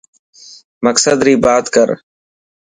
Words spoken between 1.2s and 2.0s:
ري بات ڪر.